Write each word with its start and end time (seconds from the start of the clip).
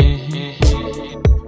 Mm-hmm 0.00 1.39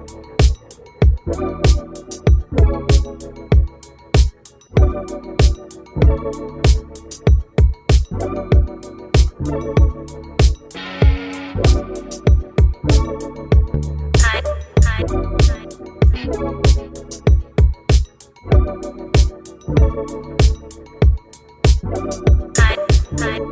time. 23.22 23.51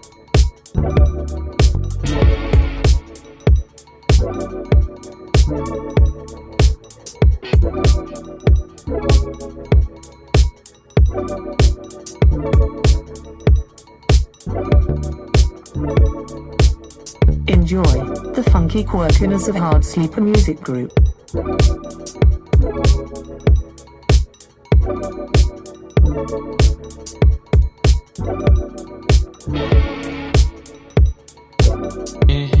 Enjoy 17.47 17.83
the 18.33 18.43
funky 18.51 18.83
quirkiness 18.83 19.47
of 19.47 19.55
Hard 19.55 19.85
Sleeper 19.85 20.21
Music 20.21 20.59
Group. 20.61 20.91
Mm-hmm. 32.27 32.60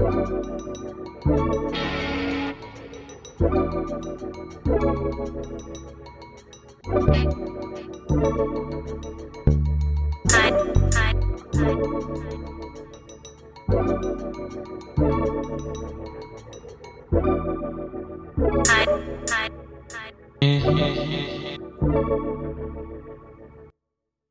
Hi, 0.00 0.06
hi, 10.88 11.12
hi. 11.12 11.30